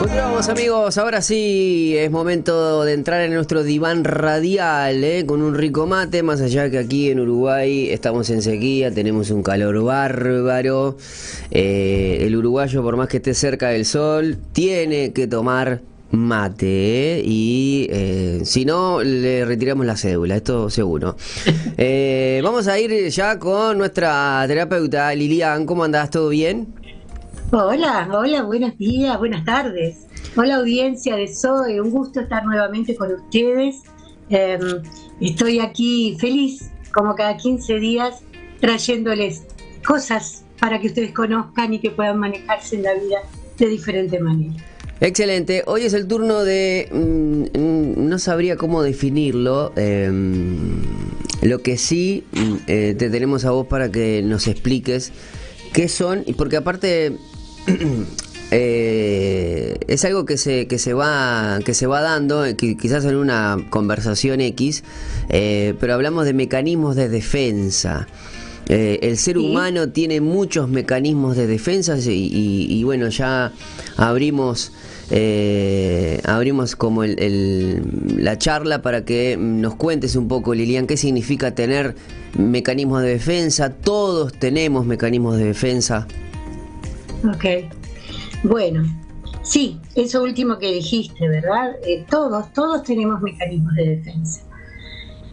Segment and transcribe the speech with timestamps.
[0.00, 5.26] Continuamos amigos, ahora sí es momento de entrar en nuestro diván radial ¿eh?
[5.26, 9.42] con un rico mate, más allá que aquí en Uruguay estamos en sequía, tenemos un
[9.42, 10.96] calor bárbaro,
[11.50, 15.82] eh, el uruguayo por más que esté cerca del sol tiene que tomar
[16.12, 17.22] mate ¿eh?
[17.24, 21.16] y eh, si no le retiramos la cédula, esto seguro.
[21.82, 26.10] Eh, vamos a ir ya con nuestra terapeuta Lilian, ¿cómo andás?
[26.10, 26.68] ¿Todo bien?
[27.52, 30.06] Hola, hola, buenos días, buenas tardes.
[30.36, 33.82] Hola audiencia de SOE, un gusto estar nuevamente con ustedes.
[34.28, 34.60] Em,
[35.20, 38.20] estoy aquí feliz, como cada 15 días,
[38.60, 39.42] trayéndoles
[39.84, 43.18] cosas para que ustedes conozcan y que puedan manejarse en la vida
[43.58, 44.54] de diferente manera.
[45.00, 45.64] Excelente.
[45.66, 46.88] Hoy es el turno de...
[46.92, 49.72] Mm, no sabría cómo definirlo.
[49.74, 50.82] Em,
[51.42, 55.12] lo que sí mm, eh, te tenemos a vos para que nos expliques
[55.72, 57.16] qué son, y porque aparte
[58.50, 63.16] eh, es algo que se, que se va que se va dando, eh, quizás en
[63.16, 64.82] una conversación X,
[65.28, 68.06] pero hablamos de mecanismos de defensa.
[68.66, 73.52] el ser humano tiene muchos mecanismos de defensa y bueno, ya
[73.96, 74.72] abrimos
[75.12, 81.96] eh, abrimos como la charla para que nos cuentes un poco, Lilian, qué significa tener
[82.38, 83.70] mecanismos de defensa.
[83.70, 86.06] Todos tenemos mecanismos de defensa.
[87.24, 87.44] Ok.
[88.44, 88.84] Bueno,
[89.42, 91.72] sí, eso último que dijiste, ¿verdad?
[91.86, 94.42] Eh, todos, todos tenemos mecanismos de defensa.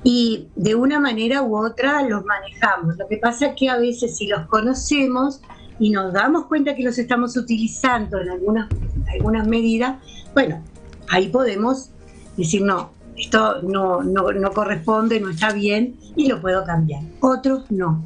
[0.03, 2.97] Y de una manera u otra los manejamos.
[2.97, 5.41] Lo que pasa es que a veces si los conocemos,
[5.79, 8.69] y nos damos cuenta que los estamos utilizando en algunas,
[9.13, 9.97] algunas medidas,
[10.33, 10.61] bueno,
[11.09, 11.91] ahí podemos
[12.35, 17.03] decir, no, esto no, no, no corresponde, no está bien y lo puedo cambiar.
[17.19, 18.03] Otros no.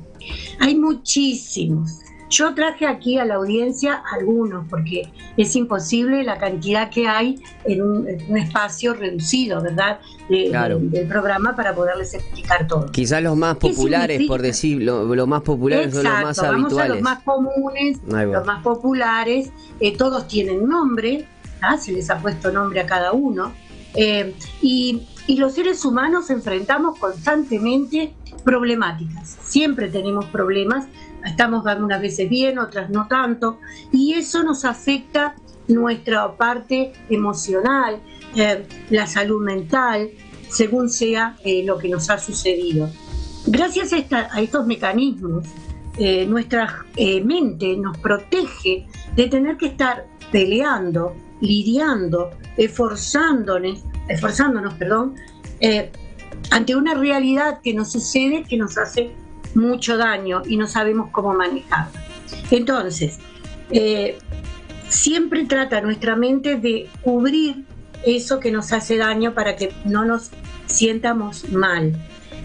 [0.59, 1.99] Hay muchísimos.
[2.31, 7.81] Yo traje aquí a la audiencia algunos, porque es imposible la cantidad que hay en
[7.81, 8.07] un,
[8.38, 9.99] espacio reducido, ¿verdad?
[10.29, 12.89] del programa para poderles explicar todo.
[12.89, 16.72] Quizás los más populares, por decirlo, lo, más populares son los más habituales.
[16.72, 19.51] Vamos a los más comunes, los más populares,
[19.81, 21.27] eh, todos tienen nombre,
[21.61, 21.77] ¿ah?
[21.77, 23.51] se les ha puesto nombre a cada uno.
[23.94, 28.13] Eh, y, y los seres humanos enfrentamos constantemente
[28.45, 29.38] problemáticas.
[29.44, 30.85] Siempre tenemos problemas
[31.25, 33.59] estamos algunas veces bien, otras no tanto,
[33.91, 35.35] y eso nos afecta
[35.67, 37.99] nuestra parte emocional,
[38.35, 40.09] eh, la salud mental,
[40.49, 42.89] según sea eh, lo que nos ha sucedido.
[43.47, 45.47] Gracias a, estos mecanismos,
[45.97, 46.85] eh, nuestra
[47.25, 55.15] mente nos protege de tener que estar peleando, lidiando, esforzándonos, esforzándonos perdón,
[56.51, 59.11] ante una realidad que nos sucede que nos hace
[59.56, 62.00] mucho daño y no sabemos cómo manejarlo.
[62.50, 63.19] Entonces,
[63.72, 64.17] eh,
[64.89, 67.66] siempre trata nuestra mente de cubrir
[68.06, 70.31] eso que nos hace daño para que no nos
[70.66, 71.94] sientamos mal.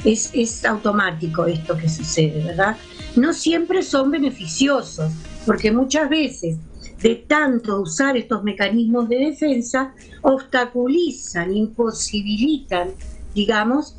[0.04, 2.76] Es, es automático esto que sucede, ¿verdad?
[3.16, 5.10] No siempre son beneficiosos,
[5.46, 6.58] porque muchas veces
[7.02, 12.90] de tanto usar estos mecanismos de defensa, obstaculizan, imposibilitan,
[13.34, 13.96] digamos,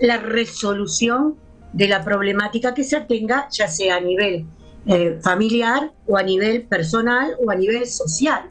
[0.00, 1.34] la resolución
[1.76, 4.46] de la problemática que se tenga, ya sea a nivel
[4.86, 8.50] eh, familiar o a nivel personal o a nivel social.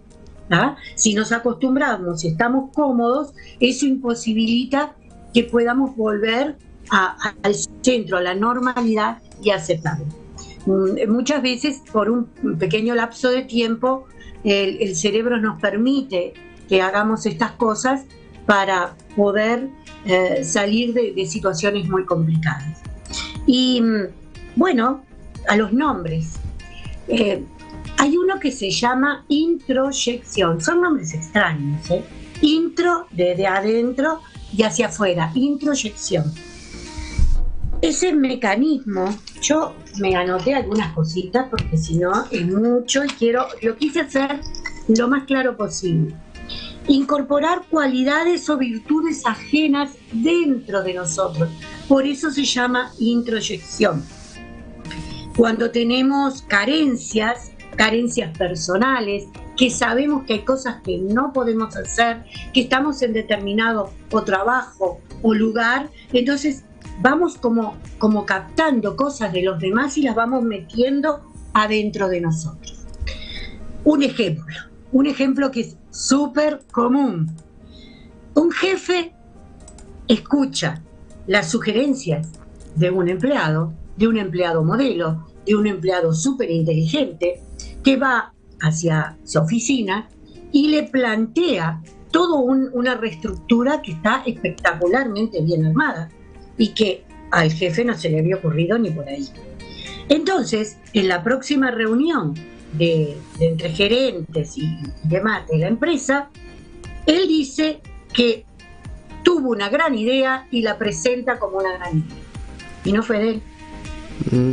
[0.93, 4.95] Si nos acostumbramos, si estamos cómodos, eso imposibilita
[5.33, 6.55] que podamos volver
[6.91, 10.05] al centro, a la normalidad y aceptarlo.
[10.67, 12.27] Mm, muchas veces, por un
[12.59, 14.05] pequeño lapso de tiempo,
[14.43, 16.33] el, cerebro nos permite
[16.69, 18.03] que hagamos estas cosas
[18.45, 19.69] para poder
[20.05, 22.85] eh, salir de situaciones muy complicadas.
[23.45, 24.07] Y mm,
[24.55, 25.03] bueno,
[25.47, 26.33] a los nombres.
[27.07, 27.43] Eh,
[27.97, 32.03] hay uno que se llama introyección, son nombres extraños, ¿eh?
[32.41, 34.21] Intro desde adentro
[34.55, 36.25] y hacia afuera, introyección.
[37.81, 43.75] Ese mecanismo, yo me anoté algunas cositas porque si no es mucho y quiero, lo
[43.77, 44.41] quise hacer
[44.87, 46.15] lo más claro posible.
[46.87, 51.49] Incorporar cualidades o virtudes ajenas dentro de nosotros.
[51.87, 54.03] Por eso se llama introyección.
[55.37, 62.23] Cuando tenemos carencias, carencias personales, que sabemos que hay cosas que no podemos hacer,
[62.53, 66.63] que estamos en determinado o trabajo o lugar, entonces
[67.01, 72.85] vamos como, como captando cosas de los demás y las vamos metiendo adentro de nosotros.
[73.83, 74.55] Un ejemplo,
[74.91, 77.35] un ejemplo que es súper común.
[78.33, 79.13] Un jefe
[80.07, 80.81] escucha
[81.27, 82.27] las sugerencias
[82.75, 87.41] de un empleado, de un empleado modelo, de un empleado súper inteligente,
[87.83, 90.09] que va hacia su oficina
[90.51, 91.81] y le plantea
[92.11, 96.09] toda una reestructura que está espectacularmente bien armada
[96.57, 99.27] y que al jefe no se le había ocurrido ni por ahí.
[100.07, 102.33] Entonces, en la próxima reunión
[102.73, 106.29] de, entre gerentes y, demás de la empresa,
[107.05, 107.81] él dice
[108.13, 108.45] que
[109.25, 112.17] tuvo una gran idea y la presenta como una gran idea.
[112.85, 113.41] Y no fue de él.
[114.31, 114.51] Mm.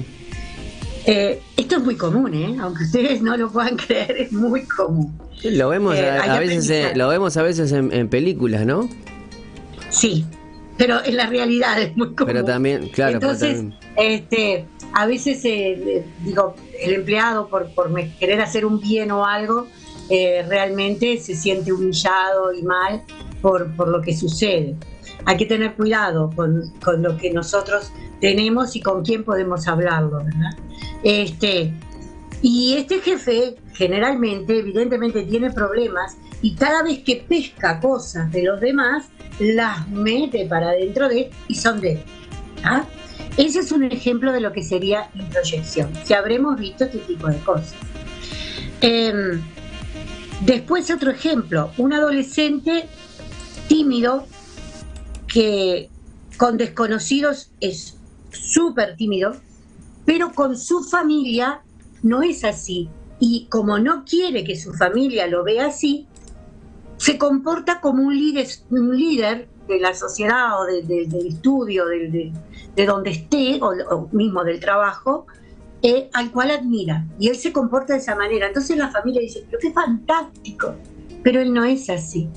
[1.05, 2.57] Eh, esto es muy común, ¿eh?
[2.61, 5.17] aunque ustedes no lo puedan creer, es muy común.
[5.45, 8.89] Lo vemos, eh, a, veces, lo vemos a veces en, películas, ¿no?
[9.91, 10.25] Sí,
[10.79, 12.33] pero en la realidad es muy común.
[12.33, 13.15] Pero también, claro.
[13.15, 13.65] Entonces,
[13.97, 19.67] este, a veces, eh, digo, el empleado por, por querer hacer un bien o algo,
[20.09, 23.03] eh, realmente se siente humillado y mal
[23.41, 24.77] por, por, lo que sucede.
[25.25, 30.19] Hay que tener cuidado con, con, lo que nosotros tenemos y con quién podemos hablarlo,
[30.19, 30.57] ¿verdad?
[31.03, 31.73] Este,
[32.43, 38.61] y este jefe generalmente, evidentemente, tiene problemas y cada vez que pesca cosas de los
[38.61, 39.07] demás,
[39.39, 42.03] las mete para adentro de y son de él.
[42.65, 42.85] ¿ah?
[43.37, 47.39] Ese es un ejemplo de lo que sería introyección, si habremos visto este tipo de
[47.39, 47.75] cosas.
[48.81, 49.41] Em,
[50.45, 52.89] después otro ejemplo, un adolescente
[53.69, 54.27] tímido
[55.27, 55.89] que
[56.37, 57.97] con desconocidos es
[58.31, 59.37] súper tímido,
[60.05, 61.63] pero con su familia
[62.03, 62.89] no es así.
[63.21, 66.07] Y como no quiere que su familia lo vea así,
[66.97, 72.33] se comporta como un líder, un líder de la sociedad o del estudio, de,
[72.87, 75.27] donde esté, o, mismo del trabajo,
[75.83, 77.07] eh, al cual admira.
[77.19, 78.47] Y él se comporta de esa manera.
[78.47, 80.75] Entonces la familia dice, pero qué fantástico.
[81.23, 82.29] Pero él no es así.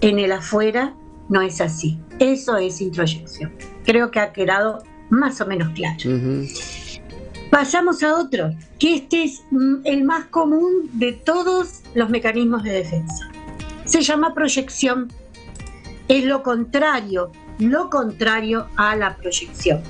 [0.00, 0.94] En el afuera
[1.28, 1.98] no es así.
[2.18, 3.52] Eso es introyección.
[3.84, 5.98] Creo que ha quedado más o menos claro.
[7.50, 12.72] Pasamos a otro, que este es mm, el más común de todos los mecanismos de
[12.72, 13.30] defensa.
[13.84, 15.08] Se llama proyección
[16.08, 19.80] es lo contrario, lo contrario a la proyección.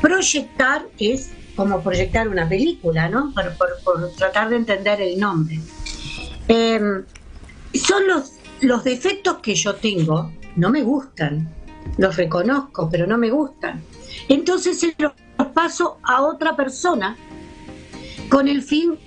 [0.00, 3.34] Proyectar es como proyectar una película, ¿no?
[3.34, 5.60] Por, tratar de entender el nombre.
[6.48, 7.04] Em,
[7.74, 11.54] son los, los defectos que yo tengo, no me gustan,
[11.98, 13.82] los reconozco, pero no me gustan.
[14.30, 15.12] Entonces se los
[15.52, 17.18] paso a otra persona
[18.30, 18.98] con el fin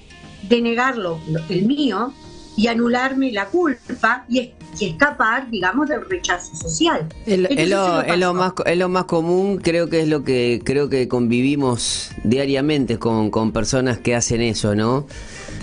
[0.43, 1.19] de negarlo,
[1.49, 2.13] el mío,
[2.55, 7.07] y anularme la culpa y, escapar, digamos, del rechazo social.
[7.25, 7.37] Es,
[7.69, 12.97] lo, más, es lo más común, creo que es lo que creo que convivimos diariamente
[12.97, 15.05] con, personas que hacen eso, ¿no?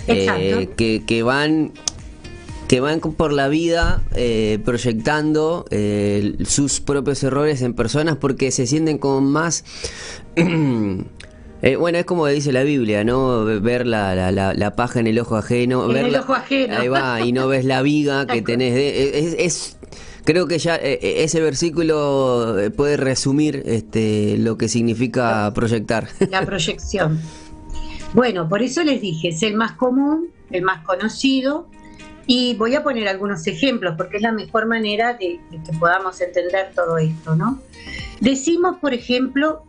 [0.07, 1.73] Eh, que, que van
[2.71, 8.65] que van por la vida eh, proyectando eh, sus propios errores en personas porque se
[8.65, 9.65] sienten con más
[11.61, 13.45] Eh, bueno, es como dice la Biblia, ¿no?
[13.45, 15.89] Ver la, la, paja en el ojo ajeno.
[15.91, 16.75] En el ojo ajeno.
[16.75, 18.73] Ahí va, y no ves la viga que tenés.
[18.73, 19.77] De, es,
[20.23, 26.07] creo que ya eh, eh, ese versículo puede resumir este, lo que significa proyectar.
[26.31, 27.21] La proyección.
[28.13, 31.67] Bueno, por eso les dije, es el más común, el más conocido,
[32.25, 36.19] y voy a poner algunos ejemplos porque es la mejor manera de, de que podamos
[36.21, 37.61] entender todo esto, ¿no?
[38.19, 39.63] Decimos, por ejemplo,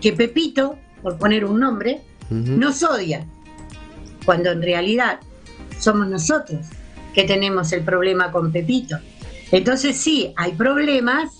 [0.00, 3.26] que Pepito por poner un nombre, nos odia,
[4.24, 5.20] cuando en realidad
[5.78, 6.60] somos nosotros
[7.12, 8.96] que tenemos el problema con Pepito.
[9.52, 11.30] Entonces sí, hay problemas,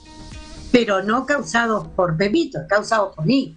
[0.71, 3.57] pero no causados por Pepito, causados por mí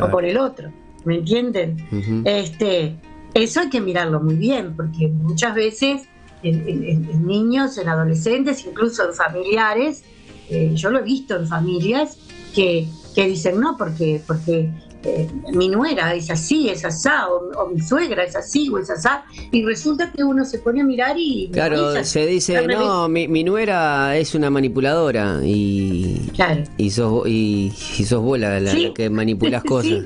[0.00, 0.72] o por el otro,
[1.04, 1.86] ¿me entienden?
[2.24, 2.96] este,
[3.34, 6.02] eso hay que mirarlo muy bien, porque muchas veces
[6.42, 10.02] en, niños, en adolescentes, incluso en familiares,
[10.48, 12.16] eh, yo lo he visto en familias
[12.54, 14.70] que, que dicen no, porque, porque
[15.04, 19.24] eh, mi nuera es así, es asá, o, mi suegra es así o es asá,
[19.52, 21.48] y resulta que uno se pone a mirar y...
[21.52, 26.30] Claro, se dice, no, mi, nuera es una manipuladora y,
[26.76, 27.72] y, sos, y,
[28.04, 28.60] sos vos la,
[28.94, 30.04] que manipulas cosas.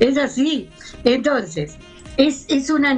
[0.00, 0.68] Es así.
[1.04, 1.76] Entonces,
[2.16, 2.96] es, es una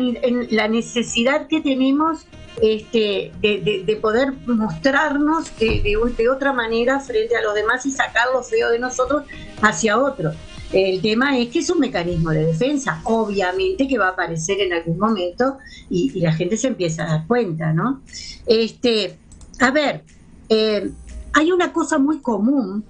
[0.51, 2.27] la necesidad que tenemos
[2.61, 5.83] este, de, de, poder mostrarnos de,
[6.17, 9.23] de, otra manera frente a los demás y sacar lo feo de nosotros
[9.63, 10.33] hacia otro.
[10.73, 14.73] El tema es que es un mecanismo de defensa, obviamente que va a aparecer en
[14.73, 15.59] algún momento
[15.89, 18.03] y, la gente se empieza a dar cuenta, ¿no?
[18.47, 19.19] Este,
[19.59, 20.05] a ver,
[20.49, 20.91] eh,
[21.33, 22.85] hay una cosa muy común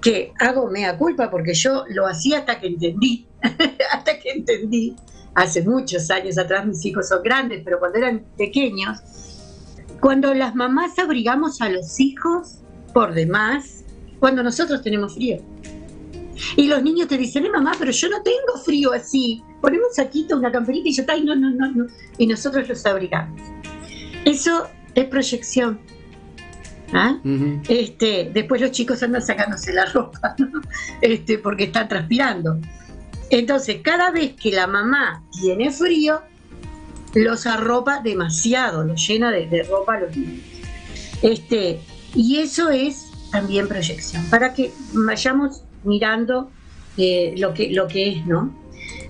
[0.00, 3.26] que hago mea culpa porque yo lo hacía hasta que entendí,
[3.92, 4.96] hasta que entendí,
[5.34, 8.98] hace muchos años atrás mis hijos son grandes, pero cuando eran pequeños,
[10.00, 12.58] cuando las mamás abrigamos a los hijos
[12.92, 13.84] por demás,
[14.18, 15.38] cuando nosotros tenemos frío.
[16.56, 19.42] Y los niños te dicen, eh, mamá, pero yo no tengo frío así.
[19.60, 21.86] Ponemos aquí una camperita y yo, ay, no, no, no, no.
[22.16, 23.40] Y nosotros los abrigamos.
[24.24, 25.80] Eso es proyección.
[26.94, 27.18] ¿Ah?
[27.68, 30.34] este, después los chicos andan sacándose la ropa
[31.02, 32.58] este, porque están transpirando.
[33.28, 36.22] Entonces, cada vez que la mamá tiene frío,
[37.14, 40.42] los arropa demasiado, los llena de, ropa a los niños.
[41.22, 41.80] Este,
[42.14, 46.50] y eso es también proyección, para que vayamos mirando
[46.96, 48.54] eh, lo, que, lo que es, ¿no?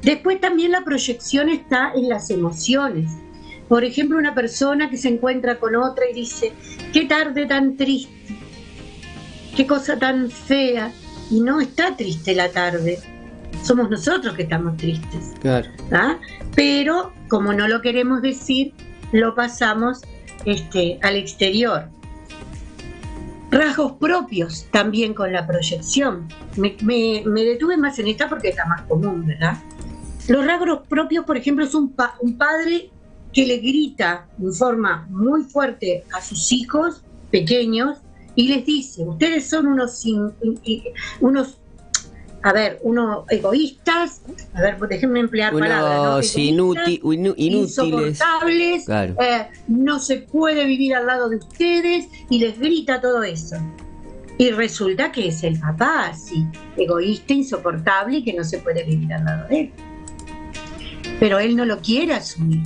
[0.03, 3.11] Después también la proyección está en las emociones.
[3.69, 6.53] Por ejemplo, una persona que se encuentra con otra y dice,
[6.93, 8.13] qué tarde tan triste,
[9.57, 10.93] qué cosa tan fea,
[11.31, 12.99] y no está triste la tarde,
[13.63, 15.35] somos nosotros que estamos tristes.
[15.41, 15.69] Claro.
[15.93, 16.19] ¿ah?
[16.55, 18.73] Pero como no lo queremos decir,
[19.13, 20.01] lo pasamos
[20.45, 21.89] este, al exterior.
[23.51, 26.29] Rasgos propios también con la proyección.
[26.57, 29.57] Me, detuve más en esta porque es la más común, ¿verdad?
[30.29, 32.91] Los rasgos propios, por ejemplo, es un, un padre
[33.33, 37.99] que le grita en forma muy fuerte a sus hijos pequeños
[38.35, 40.05] y les dice, ustedes son unos,
[41.21, 41.59] unos
[42.43, 44.23] a ver, unos egoístas,
[44.55, 46.43] a ver, déjenme emplear palabras, ¿no?
[46.43, 47.01] inútiles,
[47.37, 53.57] insoportables, eh, no se puede vivir al lado de ustedes y les grita todo eso.
[54.39, 59.13] Y resulta que es el papá así, egoísta, insoportable y que no se puede vivir
[59.13, 59.73] al lado de él.
[61.19, 62.63] Pero él no lo quiere asumir.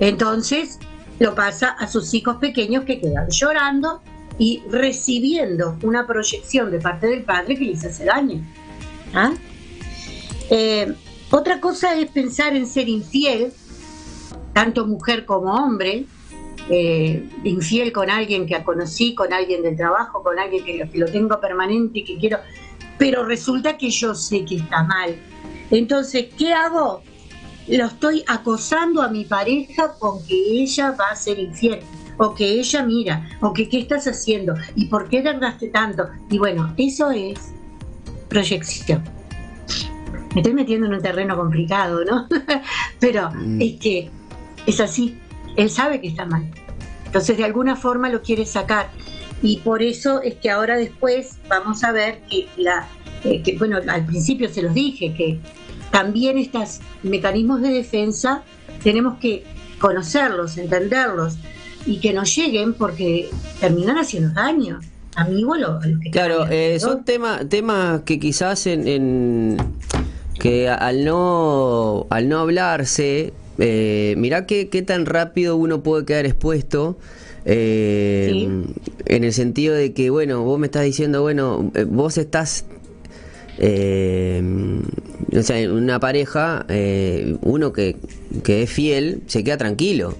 [0.00, 0.80] Entonces
[1.20, 4.02] lo pasa a sus hijos pequeños que quedan llorando
[4.38, 8.42] y recibiendo una proyección de parte del padre que les hace daño.
[9.16, 9.32] ¿Ah?
[10.50, 10.92] Eh,
[11.30, 13.50] otra cosa es pensar en ser infiel,
[14.52, 16.04] tanto mujer como hombre,
[16.68, 21.40] eh, infiel con alguien que conocí, con alguien del trabajo, con alguien que, lo tengo
[21.40, 22.38] permanente y que quiero,
[22.98, 25.16] pero resulta que yo sé que está mal.
[25.70, 27.02] Entonces, ¿qué hago?
[27.68, 31.80] Lo estoy acosando a mi pareja con que ella va a ser infiel
[32.18, 36.06] o que ella mira, o que qué estás haciendo, y por qué tardaste tanto.
[36.30, 37.52] Y bueno, eso es
[38.28, 39.02] proyección.
[40.34, 42.28] Me estoy metiendo en un terreno complicado, ¿no?
[43.00, 43.60] Pero mm.
[43.60, 44.10] es que
[44.66, 45.18] es así.
[45.56, 46.50] Él sabe que está mal.
[47.06, 48.90] Entonces, de alguna forma lo quiere sacar.
[49.42, 52.86] Y por eso es que ahora después vamos a ver que la,
[53.24, 55.38] eh, que, bueno, al principio se los dije, que
[55.90, 58.42] también estos mecanismos de defensa
[58.82, 59.44] tenemos que
[59.78, 61.38] conocerlos, entenderlos,
[61.86, 63.30] y que nos lleguen porque
[63.60, 64.80] terminan haciendo daño.
[65.16, 69.56] A mí o a los que Claro, eh, son temas temas que quizás en,
[70.38, 76.26] que al no al no hablarse, eh, mirá qué, qué tan rápido uno puede quedar
[76.26, 76.98] expuesto.
[77.48, 78.48] Eh,
[79.06, 82.64] en el sentido de que, bueno, vos me estás diciendo, bueno, eh, vos estás
[83.58, 84.42] eh,
[85.32, 86.66] o sea, en una pareja,
[87.42, 87.96] uno que,
[88.42, 90.14] que es fiel se queda tranquilo.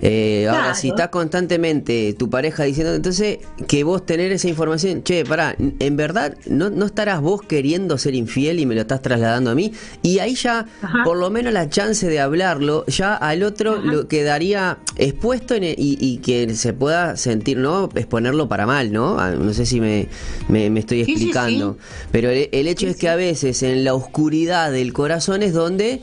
[0.00, 5.24] Eh, ahora, si estás constantemente tu pareja diciendo, entonces que vos tener esa información, che,
[5.24, 9.50] pará, en verdad no, no estarás vos queriendo ser infiel y me lo estás trasladando
[9.50, 10.66] a mí, y ahí ya,
[11.04, 16.18] por lo menos la chance de hablarlo, ya al otro lo quedaría expuesto e, y,
[16.18, 17.88] que se pueda sentir, ¿no?
[17.94, 19.18] Exponerlo para mal, ¿no?
[19.18, 20.08] Ah, no sé si me,
[20.48, 21.76] me, estoy explicando,
[22.12, 26.00] pero el, el hecho es que a veces en la oscuridad del corazón es donde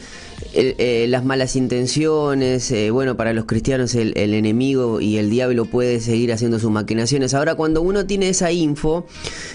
[0.53, 5.99] eh, las malas intenciones, eh, bueno, para los cristianos el, enemigo y el diablo puede
[5.99, 7.33] seguir haciendo sus maquinaciones.
[7.33, 9.05] Ahora, cuando uno tiene esa info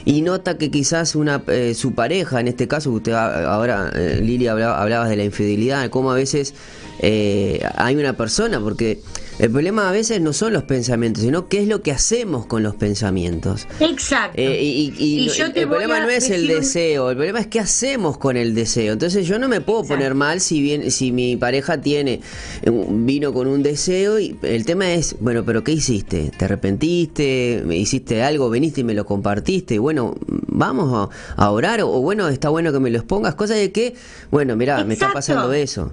[0.04, 4.82] y nota que quizás una eh, su pareja, en este caso, usted ahora, Lili, hablaba,
[4.82, 6.54] hablabas de la infidelidad, cómo a veces
[7.02, 9.00] hay una persona, porque
[9.40, 12.62] el problema a veces no son los pensamientos, sino qué es lo que hacemos con
[12.62, 13.66] los pensamientos.
[13.80, 14.38] Exacto.
[14.38, 18.54] Eh, y, el problema no es el deseo, el problema es qué hacemos con el
[18.54, 18.92] deseo.
[18.92, 22.20] Entonces yo no me puedo poner mal si bien si mi pareja tiene
[22.64, 26.30] vino con un deseo y el tema es, bueno, pero ¿qué hiciste?
[26.36, 27.62] ¿Te arrepentiste?
[27.64, 28.50] ¿Me hiciste algo?
[28.50, 29.78] ¿Veniste y me lo compartiste?
[29.78, 33.94] Bueno, vamos a, orar o, bueno, está bueno que me lo expongas, cosa de que,
[34.30, 35.92] bueno, mira, me está pasando eso.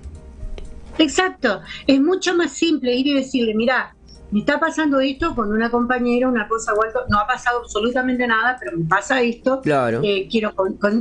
[0.97, 3.95] Exacto, es mucho más simple ir y decirle, mira,
[4.31, 8.27] me está pasando esto con una compañera, una cosa o algo, no ha pasado absolutamente
[8.27, 10.01] nada, pero me pasa esto, claro.
[10.03, 10.53] Eh, quiero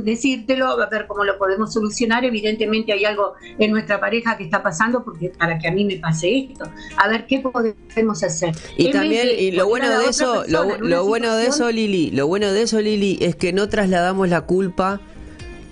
[0.03, 4.63] decírtelo, a ver cómo lo podemos solucionar, evidentemente hay algo en nuestra pareja que está
[4.63, 8.55] pasando porque para que a mí me pase esto, a ver qué podemos hacer.
[8.77, 12.61] Y también, y lo bueno de eso, lo bueno de eso, Lili, lo bueno de
[12.61, 15.01] eso, Lili, es que no trasladamos la culpa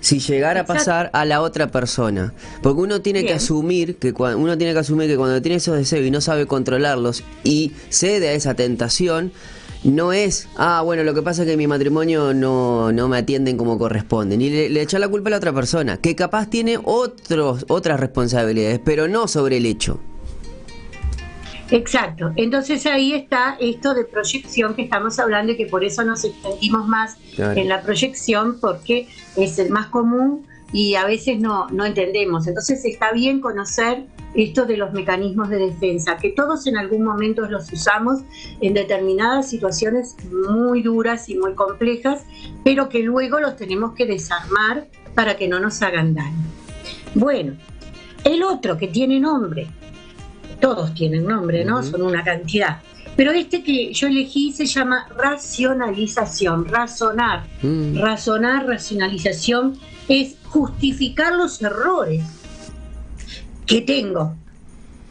[0.06, 2.32] si llegara a pasar a la otra persona.
[2.62, 5.76] Porque uno tiene que asumir que cuando, uno tiene que asumir que cuando tiene esos
[5.76, 9.32] deseos y no sabe controlarlos y cede a esa tentación,
[9.82, 13.56] no es, ah, bueno, lo que pasa es que mi matrimonio no, no me atienden
[13.56, 14.40] como corresponden.
[14.40, 17.98] Y le, le echa la culpa a la otra persona, que capaz tiene otros, otras
[17.98, 19.98] responsabilidades, pero no sobre el hecho.
[21.70, 22.32] Exacto.
[22.36, 26.86] Entonces ahí está esto de proyección que estamos hablando y que por eso nos extendimos
[26.86, 32.46] más en la proyección porque es el más común y a veces no, no entendemos.
[32.46, 37.48] Entonces está bien conocer esto de los mecanismos de defensa, que todos en algún momento
[37.48, 38.20] los usamos
[38.60, 42.24] en determinadas situaciones muy duras y muy complejas,
[42.62, 46.36] pero que luego los tenemos que desarmar para que no nos hagan daño.
[47.14, 47.54] Bueno,
[48.24, 49.68] el otro que tiene nombre,
[50.60, 51.82] todos tienen nombre, ¿no?
[51.82, 52.80] Son una cantidad.
[53.16, 57.46] Pero este que yo elegí se llama racionalización, razonar.
[57.62, 57.98] Mm.
[57.98, 62.22] Razonar, racionalización es justificar los errores
[63.66, 64.36] que tengo.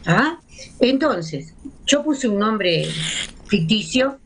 [0.06, 0.38] ¿Ah?
[0.78, 1.52] Entonces,
[1.84, 2.86] yo puse un nombre
[3.46, 4.18] ficticio.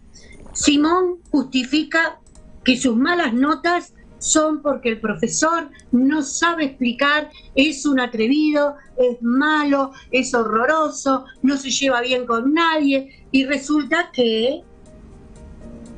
[0.53, 2.19] Simón justifica
[2.65, 9.21] que sus malas notas son porque el profesor no sabe explicar, es un atrevido, es
[9.21, 14.63] malo, es horroroso, no se lleva bien con nadie y resulta que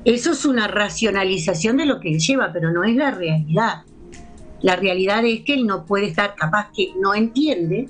[0.04, 3.82] eso es una racionalización de lo que lleva, pero no es la realidad.
[4.60, 7.88] La realidad es que él no puede estar capaz que no entiende,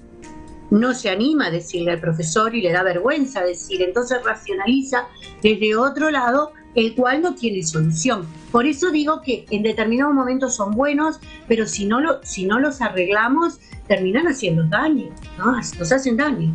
[0.70, 5.06] no se anima a decirle al profesor y le da vergüenza decir, entonces racionaliza
[5.42, 8.26] desde otro lado, el cual no tiene solución.
[8.50, 12.58] Por eso digo que en determinados momentos son buenos, pero si no, lo, si no
[12.58, 15.52] los arreglamos, terminan haciendo daño, ¿no?
[15.52, 16.54] nos hacen daño.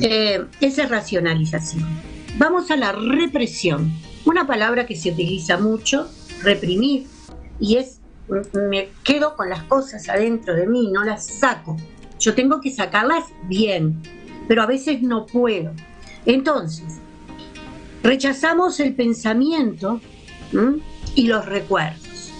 [0.00, 1.86] Eh, esa es racionalización.
[2.38, 3.92] Vamos a la represión,
[4.24, 6.08] una palabra que se utiliza mucho,
[6.42, 7.06] reprimir,
[7.60, 7.98] y es
[8.68, 11.76] me quedo con las cosas adentro de mí, no las saco.
[12.18, 14.02] Yo tengo que sacarlas bien,
[14.46, 15.72] pero a veces no puedo.
[16.26, 17.00] Entonces,
[18.02, 20.00] rechazamos el pensamiento
[21.14, 22.32] y los recuerdos.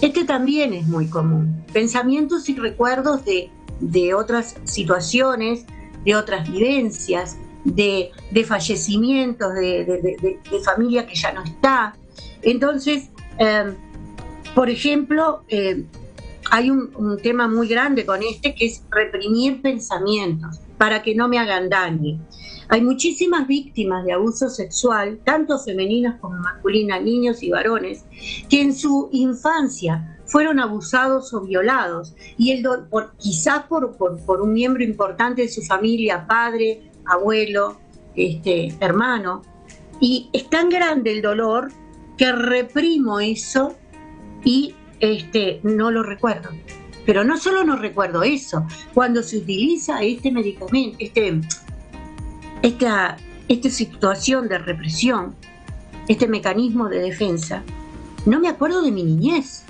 [0.00, 1.64] Este también es muy común.
[1.72, 5.64] Pensamientos y recuerdos de, otras situaciones,
[6.04, 8.12] de otras vivencias, de,
[8.46, 11.94] fallecimientos, de, familia que ya no está.
[12.42, 13.74] Entonces, em,
[14.54, 15.84] por ejemplo, eh,
[16.50, 21.38] hay un, tema muy grande con este que es reprimir pensamientos para que no me
[21.38, 22.18] hagan daño.
[22.70, 28.04] Hay muchísimas víctimas de abuso sexual, tanto femeninas como masculinas, niños y varones,
[28.50, 34.52] que en su infancia fueron abusados o violados, y el por, quizás por, por, un
[34.52, 37.78] miembro importante de su familia, padre, abuelo,
[38.14, 39.42] este, hermano,
[40.00, 41.72] y es tan grande el dolor
[42.18, 43.74] que reprimo eso
[44.44, 46.50] y este, no lo recuerdo.
[47.06, 51.40] Pero no solo no recuerdo eso, cuando se utiliza este medicamento, este,
[52.62, 53.16] esta,
[53.48, 55.34] esta situación de represión,
[56.08, 57.62] este mecanismo de defensa,
[58.26, 59.64] no me acuerdo de mi niñez.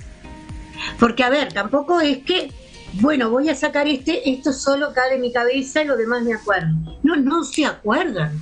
[0.99, 2.51] Porque, a ver, tampoco es que,
[2.93, 6.33] bueno, voy a sacar este, esto solo cae de mi cabeza y lo demás me
[6.33, 6.69] acuerdo.
[7.03, 8.39] No, no se acuerdan.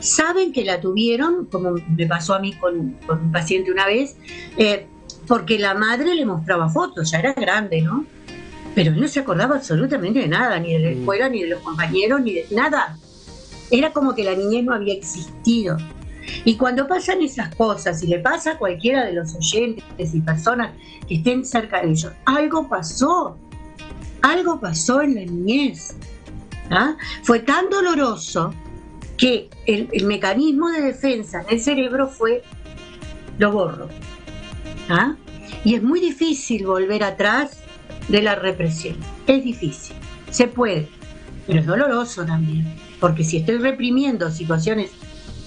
[0.00, 4.16] Saben que la tuvieron, como me pasó a mí con, con un paciente una vez,
[4.56, 4.86] eh,
[5.26, 8.04] porque la madre le mostraba fotos, ya era grande, ¿no?
[8.74, 11.00] Pero él no se acordaba absolutamente de nada, ni de la mm.
[11.00, 12.96] escuela, ni de los compañeros, ni de nada.
[13.72, 15.78] Era como que la niñez no había existido.
[16.44, 20.72] Y cuando pasan esas cosas, y le pasa a cualquiera de los oyentes y personas
[21.08, 23.38] que estén cerca de ellos, algo pasó,
[24.20, 25.96] algo pasó en la niñez.
[26.70, 26.96] ¿ah?
[27.22, 28.52] Fue tan doloroso
[29.16, 32.42] que el, el mecanismo de defensa del cerebro fue
[33.38, 33.88] lo borro.
[34.90, 35.16] ¿Ah?
[35.64, 37.58] Y es muy difícil volver atrás
[38.08, 38.96] de la represión.
[39.26, 39.96] Es difícil.
[40.30, 40.88] Se puede,
[41.46, 42.91] pero es doloroso también.
[43.02, 44.92] Porque si estoy reprimiendo situaciones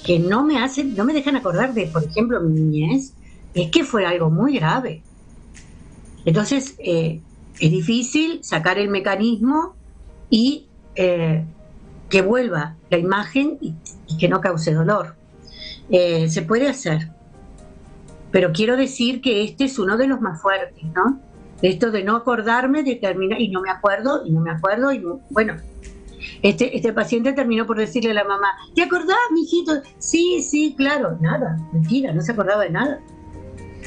[0.06, 3.14] que no me hacen, no me dejan acordar de, por ejemplo, mi niñez,
[3.54, 5.04] es que fue algo muy grave.
[6.26, 7.22] Entonces, eh,
[7.58, 9.74] es difícil sacar el mecanismo
[10.30, 11.46] y eh,
[12.10, 13.74] que vuelva la imagen y,
[14.20, 15.16] que no cause dolor.
[15.90, 17.08] Eh, se puede hacer,
[18.32, 21.22] pero quiero decir que este es uno de los más fuertes, ¿no?
[21.62, 25.02] Esto de no acordarme, de terminar, y no me acuerdo, y no me acuerdo, y
[25.30, 25.56] bueno,
[26.42, 29.82] este, este paciente terminó por decirle a la mamá, ¿te acordás, mijito?
[29.98, 33.00] Sí, sí, claro, nada, mentira, no se acordaba de nada.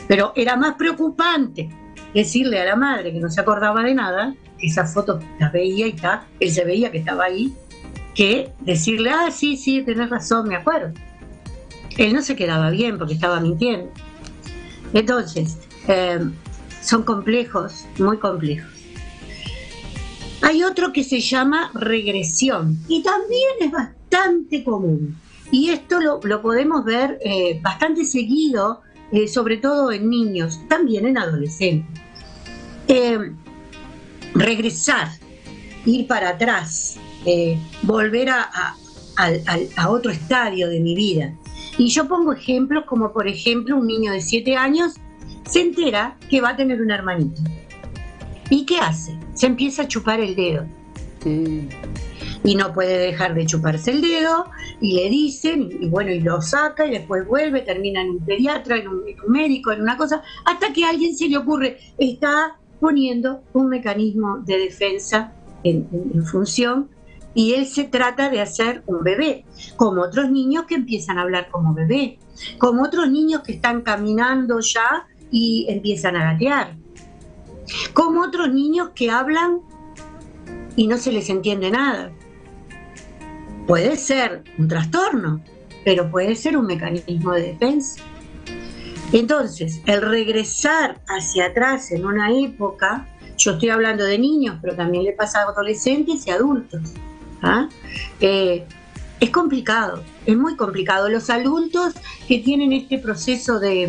[0.07, 1.69] Pero era más preocupante
[2.15, 5.87] decirle a la madre que no se acordaba de nada, que esa foto la veía
[5.87, 7.55] y está, él se veía que estaba ahí,
[8.15, 10.93] que decirle, ah, sí, sí, tenés razón, me acuerdo.
[11.97, 13.91] Él no se quedaba bien porque estaba mintiendo.
[14.93, 16.21] Entonces, eh,
[16.81, 18.78] son complejos, muy complejos.
[20.49, 25.15] Hay otro que se llama regresión y también es bastante común.
[25.51, 28.81] Y esto lo, podemos ver eh, bastante seguido,
[29.13, 32.01] eh, sobre todo en niños, también en adolescentes.
[34.33, 35.09] regresar,
[35.85, 36.97] ir para atrás,
[37.83, 38.75] volver a,
[39.77, 41.35] a otro estadio de mi vida.
[41.77, 44.95] Y yo pongo ejemplos como por ejemplo un niño de 7 años
[45.47, 47.43] se entera que va a tener un hermanito.
[48.51, 49.19] ¿Y qué hace?
[49.35, 50.65] Se empieza a chupar el dedo.
[51.25, 51.69] Mm.
[52.45, 54.47] Y no puede dejar de chuparse el dedo,
[54.81, 58.77] y le dicen, y bueno, y lo saca, y después vuelve, termina en un pediatra,
[58.77, 63.43] en un, médico, en una cosa, hasta que a alguien se le ocurre, está poniendo
[63.55, 65.33] un mecanismo de defensa
[65.65, 66.89] en, en función
[67.35, 69.45] y él se trata de hacer un bebé,
[69.77, 72.19] como otros niños que empiezan a hablar como bebé,
[72.59, 76.77] como otros niños que están caminando ya y empiezan a gatear,
[77.93, 79.61] como otros niños que hablan
[80.77, 82.13] y no se les entiende nada.
[83.67, 85.43] Puede ser un trastorno,
[85.85, 88.03] pero puede ser un mecanismo de defensa.
[89.13, 95.05] Entonces, el regresar hacia atrás en una época, yo estoy hablando de niños, pero también
[95.05, 96.93] le pasa a adolescentes y adultos.
[97.43, 97.69] ¿ah?
[98.21, 98.67] Eh,
[99.21, 101.09] es complicado, es muy complicado.
[101.09, 101.95] Los adultos
[102.27, 103.89] que tienen este proceso de,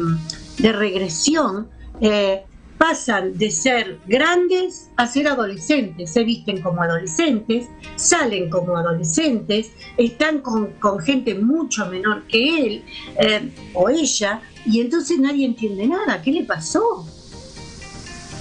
[0.57, 1.69] regresión
[2.01, 2.43] eh,
[2.79, 10.39] pasan de ser grandes a ser adolescentes, se visten como adolescentes, salen como adolescentes, están
[10.39, 10.73] con,
[11.05, 12.83] gente mucho menor que él
[13.19, 16.21] eh, o ella, y entonces nadie entiende nada.
[16.23, 17.05] ¿Qué le pasó?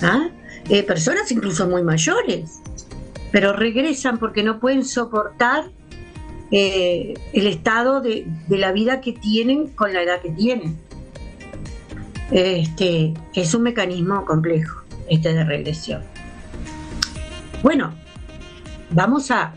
[0.01, 0.31] ¿Ah?
[0.87, 2.61] personas incluso muy mayores
[3.31, 5.71] pero regresan porque no pueden soportar
[6.51, 10.79] eh, el estado de, la vida que tienen con la edad que tienen.
[12.31, 16.03] Este, es un mecanismo complejo, este de regresión.
[17.63, 17.93] Bueno,
[18.91, 19.55] vamos a,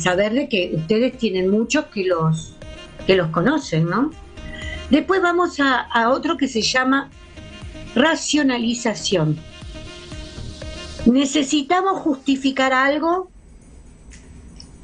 [0.00, 2.54] saber de que ustedes tienen muchos que los,
[3.06, 4.10] que los conocen, ¿no?
[4.90, 7.10] Después vamos a otro que se llama
[7.94, 9.38] racionalización.
[11.06, 13.30] Necesitamos justificar algo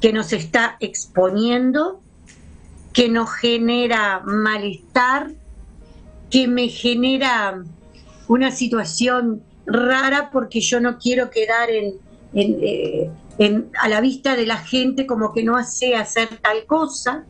[0.01, 2.01] que nos está exponiendo,
[2.93, 5.31] que nos genera malestar,
[6.31, 7.63] que me genera
[8.29, 13.11] una situación rara porque yo no quiero quedar eh,
[13.81, 17.25] a la vista de la gente como que no sé hacer tal cosa.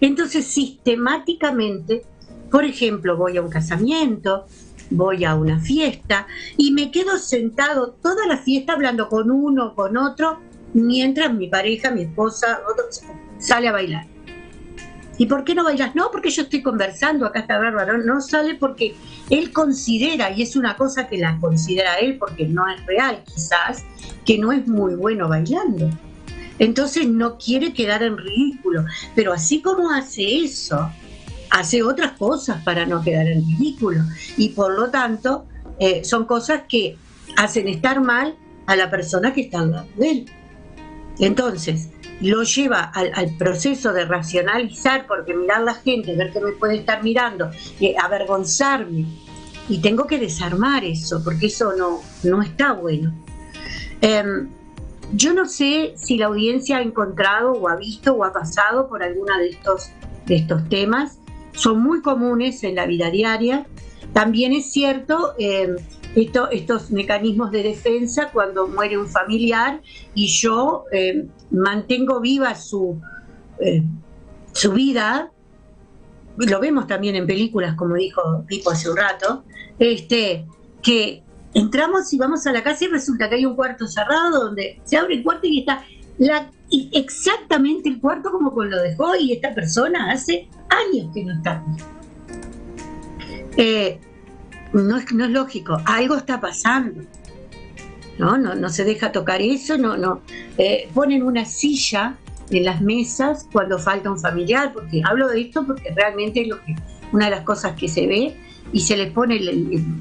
[0.00, 2.02] Entonces sistemáticamente,
[2.50, 4.46] por ejemplo, voy a un casamiento,
[4.90, 9.96] voy a una fiesta y me quedo sentado toda la fiesta hablando con uno, con
[9.96, 10.38] otro,
[10.74, 12.60] mientras mi pareja, mi esposa,
[13.38, 14.11] sale a bailar.
[15.18, 15.94] ¿Y por qué no bailas?
[15.94, 17.98] No, porque yo estoy conversando, acá está bárbaro.
[17.98, 18.94] No sale porque
[19.30, 23.84] él considera, y es una cosa que la considera él porque no es real quizás,
[24.24, 25.90] que no es muy bueno bailando.
[26.58, 28.84] Entonces no quiere quedar en ridículo.
[29.14, 30.90] Pero así como hace eso,
[31.50, 34.02] hace otras cosas para no quedar en ridículo.
[34.36, 35.46] Y por lo tanto,
[35.78, 36.96] eh, son cosas que
[37.36, 40.30] hacen estar mal a la persona que está al lado de él.
[41.18, 41.88] Entonces,
[42.20, 47.02] lo lleva al, proceso de racionalizar, porque mirar la gente, ver que me puede estar
[47.02, 47.50] mirando,
[48.00, 49.06] avergonzarme.
[49.68, 53.12] Y tengo que desarmar eso, porque eso no, no está bueno.
[54.00, 54.48] Em,
[55.12, 59.02] yo no sé si la audiencia ha encontrado o ha visto o ha pasado por
[59.02, 59.90] alguna de estos,
[60.26, 61.18] de estos temas
[61.52, 63.66] son muy comunes en la vida diaria.
[64.12, 65.76] También es cierto eh,
[66.14, 69.80] estos mecanismos de defensa cuando muere un familiar
[70.14, 73.00] y yo eh, mantengo viva su,
[73.60, 73.82] eh,
[74.52, 75.30] su vida,
[76.36, 79.44] lo vemos también en películas, como dijo Pipo hace un rato,
[79.78, 80.46] este,
[80.82, 81.22] que
[81.54, 84.96] entramos y vamos a la casa y resulta que hay un cuarto cerrado donde se
[84.96, 85.84] abre el cuarto y está
[86.92, 91.62] exactamente el cuarto como lo dejó y esta persona hace años que no está.
[93.56, 94.00] Eh,
[94.72, 97.02] no, es, no es lógico, algo está pasando.
[98.18, 100.20] No, no, no se deja tocar eso, no, no.
[100.58, 102.16] Eh, ponen una silla
[102.50, 106.60] en las mesas cuando falta un familiar, porque hablo de esto porque realmente es lo
[106.62, 106.74] que,
[107.12, 108.36] una de las cosas que se ve
[108.72, 109.40] y se le pone,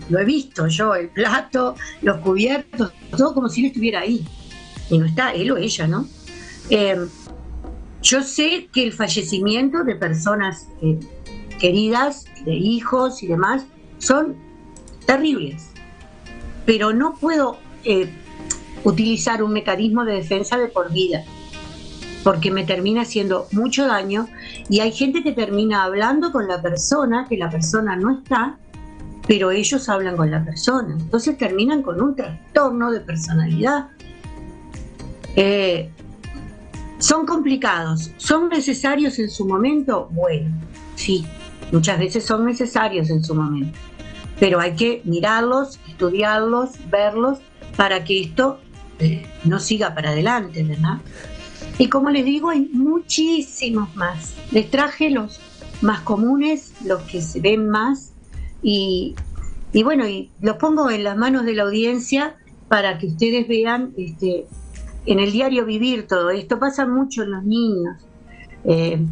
[0.09, 4.25] lo he visto yo, el plato, los cubiertos, todo como si no estuviera ahí.
[4.89, 6.07] Y no está él o ella, ¿no?
[6.69, 7.05] Eh,
[8.01, 10.99] yo sé que el fallecimiento de personas eh,
[11.59, 13.65] queridas, de hijos y demás,
[13.99, 14.35] son
[15.05, 15.69] terribles,
[16.65, 18.09] pero no puedo eh,
[18.83, 21.23] utilizar un mecanismo de defensa de por vida,
[22.23, 24.27] porque me termina haciendo mucho daño
[24.69, 28.57] y hay gente que termina hablando con la persona, que la persona no está,
[29.27, 33.89] pero ellos hablan con la persona, entonces terminan con un trastorno de personalidad.
[35.35, 35.89] Eh,
[36.97, 38.11] ¿Son complicados?
[38.17, 40.09] ¿Son necesarios en su momento?
[40.11, 40.51] Bueno,
[40.95, 41.25] sí,
[41.71, 43.77] muchas veces son necesarios en su momento,
[44.41, 47.37] pero hay que mirarlos, estudiarlos, verlos,
[47.77, 48.59] para que esto
[48.97, 50.97] eh, no siga para adelante, ¿verdad?
[51.77, 54.33] Y como les digo, hay muchísimos más.
[54.49, 55.39] Les traje los
[55.81, 58.13] más comunes, los que se ven más,
[58.63, 59.13] y,
[59.73, 62.35] y bueno, y los pongo en las manos de la audiencia
[62.67, 64.47] para que ustedes vean este,
[65.05, 66.57] en el diario vivir todo esto.
[66.57, 67.97] Pasa mucho en los niños.
[68.65, 69.05] Eh,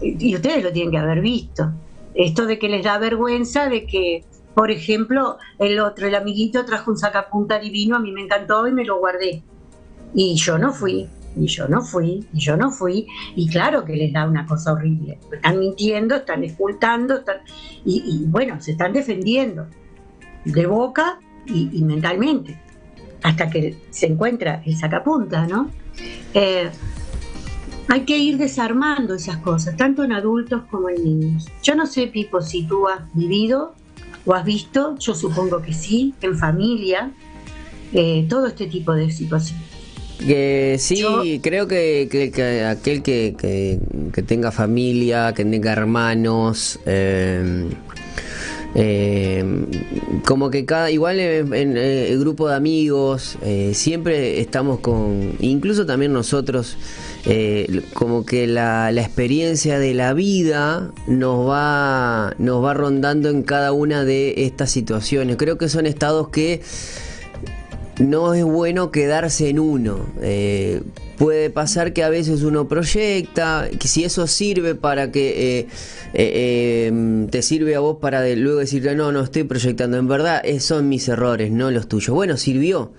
[0.00, 1.72] y ustedes lo tienen que haber visto.
[2.14, 4.24] Esto de que les da vergüenza de que,
[4.56, 8.72] por ejemplo, el otro, el amiguito, trajo un sacapunta divino, a mí me encantó y
[8.72, 9.42] me lo guardé.
[10.14, 13.06] Y yo no fui, y yo no fui, y yo no fui.
[13.34, 15.18] Y claro que les da una cosa horrible.
[15.30, 17.40] Están mintiendo, están ocultando, están,
[17.84, 19.66] y, bueno, se están defendiendo
[20.46, 22.58] de boca y, y, mentalmente,
[23.24, 25.70] hasta que se encuentra el sacapunta, ¿no?
[26.32, 26.70] Eh,
[27.88, 31.46] hay que ir desarmando esas cosas, tanto en adultos como en niños.
[31.62, 33.74] Yo no sé, Pipo, si tú has vivido
[34.26, 37.12] o has visto, yo supongo que sí, en familia,
[37.92, 39.64] eh, todo este tipo de situaciones.
[40.82, 43.78] sí, creo que, aquel que,
[44.26, 47.68] tenga familia, que tenga hermanos, eh,
[48.74, 49.44] eh,
[50.26, 53.38] como que cada, igual en, el grupo de amigos,
[53.72, 56.76] siempre estamos con, incluso también nosotros,
[57.28, 63.72] eh, como que la, experiencia de la vida nos va, nos va rondando en cada
[63.72, 65.36] una de estas situaciones.
[65.36, 66.60] Creo que son estados que
[67.98, 70.06] no es bueno quedarse en uno.
[70.22, 70.82] Eh,
[71.18, 75.66] puede pasar que a veces uno proyecta, que si eso sirve para que
[76.14, 80.88] eh, te sirve a vos para luego decirle, no, no estoy proyectando, en verdad son
[80.88, 82.14] mis errores, no los tuyos.
[82.14, 82.92] Bueno, sirvió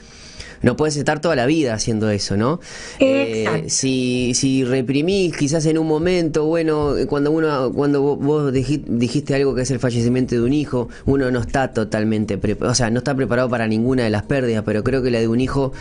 [0.62, 2.60] no puedes estar toda la vida haciendo eso, ¿no?
[3.00, 9.56] Eh, si, si reprimís quizás en un momento, bueno, cuando uno, cuando vos dijiste algo
[9.56, 13.16] que es el fallecimiento de un hijo, uno no está totalmente, o sea, no está
[13.16, 15.72] preparado para ninguna de las pérdidas, pero creo que la de un hijo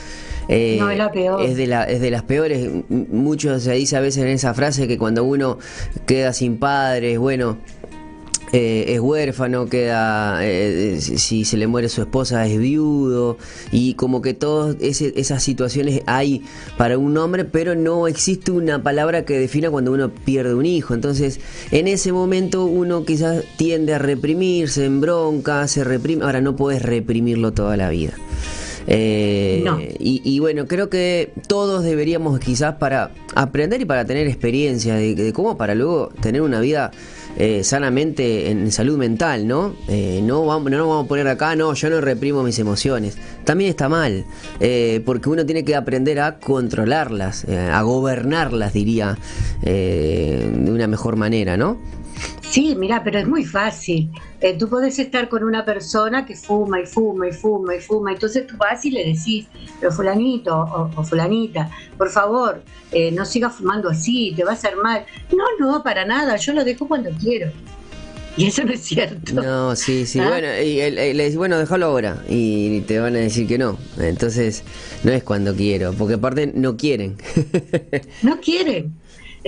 [0.49, 1.43] eh, es, la peor.
[1.43, 2.69] es, de la, es de las peores.
[2.89, 5.59] Mucho se dice a veces en esa frase que cuando uno
[6.07, 7.59] queda sin padres, bueno,
[8.57, 13.37] eh, es huérfano, queda, eh, si se le muere su esposa es viudo,
[13.71, 16.43] y como que todas esas situaciones hay
[16.79, 20.95] para un hombre, pero no existe una palabra que defina cuando uno pierde un hijo.
[20.95, 21.39] Entonces,
[21.71, 26.81] en ese momento uno quizás tiende a reprimirse, en bronca, se reprime, ahora no puedes
[26.81, 28.15] reprimirlo toda la vida.
[28.87, 35.33] Eh, y, bueno, creo que todos deberíamos quizás para aprender y para tener experiencia de
[35.35, 36.93] cómo para luego tener una vida
[37.37, 39.75] eh, sanamente en salud mental, ¿no?
[39.89, 43.19] Eh, no, vamos, no vamos a poner acá, no, yo no reprimo mis emociones.
[43.45, 44.25] También está mal,
[44.61, 49.19] eh, porque uno tiene que aprender a controlarlas, a gobernarlas, diría,
[49.63, 51.79] de una mejor manera, ¿no?
[52.57, 54.11] Sí, mira, pero es muy fácil.
[54.41, 58.13] Eh, tú puedes estar con una persona que fuma y fuma y fuma y fuma,
[58.13, 59.47] entonces tú vas y le decís,
[59.81, 60.57] pero fulanito
[60.97, 65.05] o, fulanita, por favor, eh, no sigas fumando así, te va a hacer mal.
[65.37, 67.51] No, no, para nada, yo lo dejo cuando quiero.
[68.39, 69.33] Y eso no es cierto.
[69.33, 70.19] No, sí, sí.
[70.21, 70.29] ¿Ah?
[70.29, 72.23] Bueno, y le decís, bueno, déjalo ahora.
[72.29, 73.79] Y te van a decir que no.
[73.99, 74.63] Entonces,
[75.05, 75.95] no es cuando quiero.
[75.95, 77.17] Porque aparte no quieren.
[78.23, 78.95] no quieren.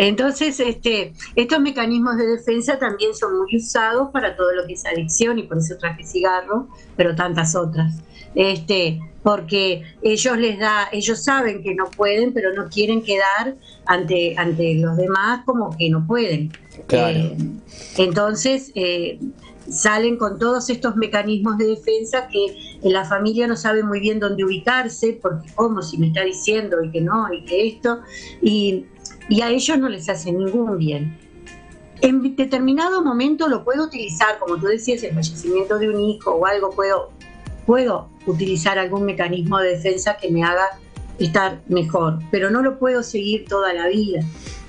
[0.00, 4.86] Entonces, este, estos mecanismos de defensa también son muy usados para todo lo que es
[4.86, 7.96] adicción y por eso traje cigarro, pero tantas otras.
[8.36, 13.56] Este, porque ellos les da, ellos saben que no pueden, pero no quieren quedar
[13.86, 16.52] ante, ante los demás como que no pueden.
[16.90, 17.36] Eh,
[17.96, 19.18] entonces, eh,
[19.68, 24.44] salen con todos estos mecanismos de defensa que la familia no sabe muy bien dónde
[24.44, 28.00] ubicarse, porque cómo si me está diciendo y que no, y que esto,
[28.40, 28.86] y
[29.28, 31.16] y a ellos no les hace ningún bien.
[32.00, 36.46] En determinado momento lo puedo utilizar, como tú decías, el fallecimiento de un hijo o
[36.46, 37.10] algo, puedo,
[37.66, 40.78] puedo utilizar algún mecanismo de defensa que me haga
[41.18, 44.20] estar mejor, pero no lo puedo seguir toda la vida.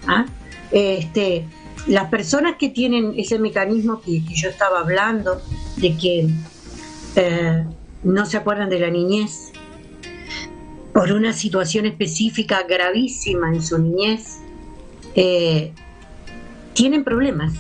[0.08, 0.26] ¿ah?
[0.72, 1.46] Este,
[1.88, 5.42] las personas que tienen ese mecanismo que, yo estaba hablando,
[5.78, 6.30] de que
[7.16, 7.66] eh,
[8.04, 9.52] no se acuerdan de la niñez,
[10.94, 14.40] por una situación específica gravísima en su niñez,
[15.16, 15.74] eh,
[16.74, 17.54] tienen problemas.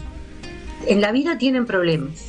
[0.87, 2.25] En la vida tienen problemas.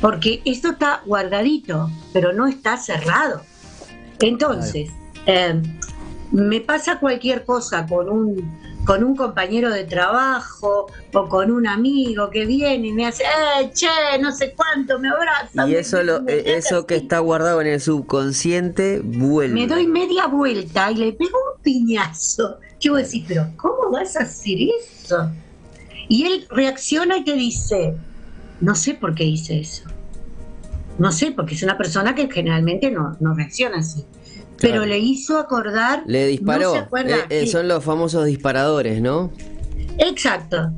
[0.00, 3.42] Porque esto está guardadito, pero no está cerrado.
[4.20, 4.90] Entonces,
[5.26, 5.60] eh,
[6.32, 12.30] me pasa cualquier cosa con un, con un compañero de trabajo o con un amigo
[12.30, 15.68] que viene y me hace, eh, che, no sé cuánto, me abraza.
[15.68, 19.54] Y eso, lo, eh, eso que está guardado en el subconsciente vuelve.
[19.54, 22.58] Me doy media vuelta y le pego un piñazo.
[22.80, 25.30] Yo voy a decir, pero ¿cómo vas a hacer eso?
[26.08, 27.94] Y él reacciona y te dice,
[28.60, 29.84] no sé por qué hice eso.
[30.98, 34.04] No sé, porque es una persona que generalmente no, no reacciona así.
[34.60, 36.02] pero le hizo acordar.
[36.06, 36.74] Le disparó.
[36.76, 39.30] Eh, eh, son los famosos disparadores, ¿no?
[39.98, 40.72] Exacto,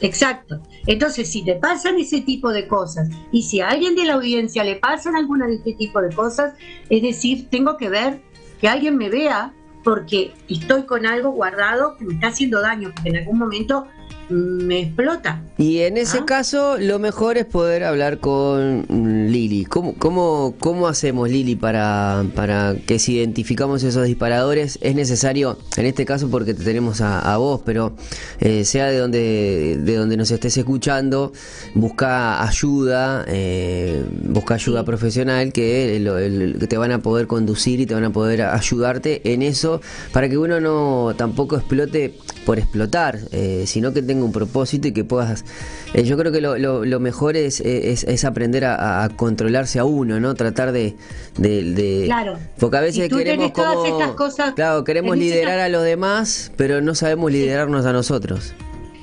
[0.00, 0.60] exacto.
[0.86, 4.64] Entonces, si te pasan ese tipo de cosas y si a alguien de la audiencia
[4.64, 6.54] le pasan alguna de este tipo de cosas,
[6.90, 8.20] es decir, tengo que ver
[8.60, 13.10] que alguien me vea porque estoy con algo guardado que me está haciendo daño, porque
[13.10, 13.86] en algún momento
[14.28, 15.42] me explota.
[15.58, 16.26] Y en ese ¿Ah?
[16.26, 19.64] caso, lo mejor es poder hablar con Lili.
[19.64, 24.78] ¿Cómo, cómo, cómo hacemos, Lili, para, para que si identificamos esos disparadores?
[24.82, 27.94] Es necesario, en este caso, porque te tenemos a, vos, pero
[28.40, 31.32] eh, sea de donde, de donde nos estés escuchando,
[31.74, 37.94] busca ayuda, eh, busca ayuda profesional que, que te van a poder conducir y te
[37.94, 39.80] van a poder ayudarte en eso
[40.12, 44.92] para que uno no tampoco explote por explotar, eh, sino que tenga un propósito y
[44.92, 45.44] que puedas...
[45.94, 50.34] Eh, yo creo que lo, lo, mejor es, es, aprender a, controlarse a uno, ¿no?
[50.34, 50.94] Tratar de...
[51.38, 52.38] de, claro.
[52.58, 53.84] Porque a veces queremos como...
[53.86, 58.52] Estas cosas, claro, queremos liderar a los demás, pero no sabemos liderarnos a nosotros.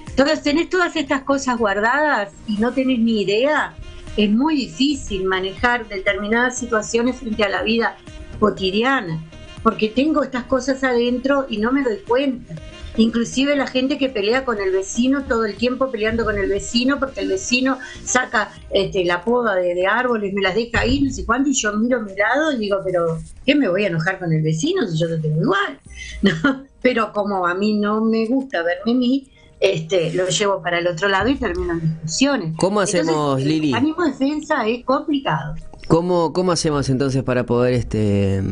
[0.09, 3.73] Entonces tenés todas estas cosas guardadas y no tenés ni idea.
[4.17, 7.95] Es muy difícil manejar determinadas situaciones frente a la vida
[8.39, 9.23] cotidiana,
[9.63, 12.55] porque tengo estas cosas adentro y no me doy cuenta.
[12.99, 16.99] Inclusive la gente que pelea con el vecino todo el tiempo peleando con el vecino
[16.99, 21.25] porque el vecino saca este, la poda de, árboles, me las deja ahí, no sé
[21.25, 24.19] cuándo, y yo miro a mi lado y digo, pero ¿qué me voy a enojar
[24.19, 25.79] con el vecino si yo lo tengo igual?
[26.21, 26.65] ¿No?
[26.81, 29.29] Pero como a mí no me gusta verme a mí,
[29.61, 32.53] este, lo llevo para el otro lado y termino en discusiones.
[32.57, 33.69] ¿Cómo hacemos, Lili?
[33.69, 35.55] El ánimo de defensa es complicado.
[35.87, 38.43] ¿Cómo, ¿Cómo hacemos entonces para poder este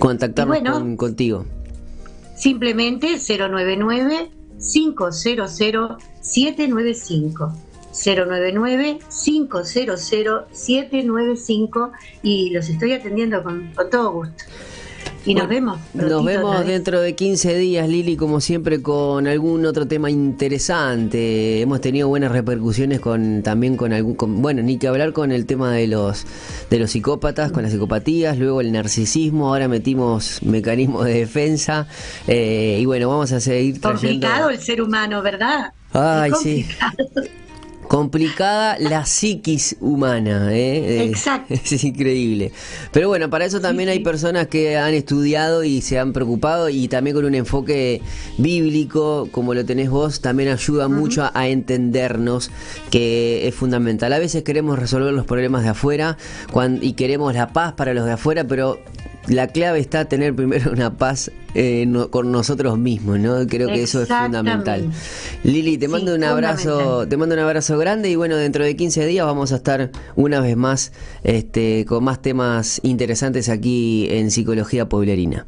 [0.00, 1.46] contactarnos contigo?
[2.42, 5.52] Simplemente 099 500
[6.20, 7.52] 795.
[7.92, 10.00] 099 500
[10.50, 11.92] 795
[12.24, 14.42] y los estoy atendiendo con, con todo gusto.
[15.24, 15.78] Y nos vemos.
[15.94, 21.60] Nos vemos dentro de 15 días, Lili, como siempre, con algún otro tema interesante.
[21.60, 24.16] Hemos tenido buenas repercusiones con también con algún.
[24.42, 26.26] bueno, ni que hablar con el tema de los
[26.70, 29.48] de los psicópatas, con las psicopatías, luego el narcisismo.
[29.48, 31.86] Ahora metimos mecanismos de defensa.
[32.26, 34.26] Eh, y bueno, vamos a seguir trayendo.
[34.26, 35.72] Complicado el ser humano, ¿verdad?
[35.92, 36.66] Ay, sí
[37.92, 40.48] complicada la psiquis humana.
[40.50, 41.04] ¿eh?
[41.04, 41.52] Exacto.
[41.62, 42.50] Es, increíble.
[42.90, 46.88] Pero bueno, para eso también hay personas que han estudiado y se han preocupado y
[46.88, 48.00] también con un enfoque
[48.38, 52.50] bíblico, como lo tenés vos, también ayuda mucho a, entendernos
[52.90, 54.10] que es fundamental.
[54.14, 56.16] A veces queremos resolver los problemas de afuera
[56.80, 58.78] y queremos la paz para los de afuera, pero
[59.28, 63.46] la clave está tener primero una paz eh, con nosotros mismos, ¿no?
[63.46, 64.90] Creo que eso es fundamental.
[65.44, 69.06] Lili, te mando un abrazo, te mando un abrazo grande y bueno, dentro de 15
[69.06, 74.88] días vamos a estar una vez más este, con más temas interesantes aquí en Psicología
[74.88, 75.46] Pueblerina.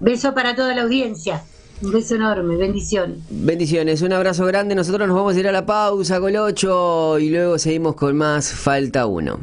[0.00, 1.42] Beso para toda la audiencia.
[1.82, 3.18] Un beso enorme, bendiciones.
[3.30, 4.74] Bendiciones, un abrazo grande.
[4.74, 9.06] Nosotros nos vamos a ir a la pausa, Colocho, y luego seguimos con más Falta
[9.06, 9.40] Uno.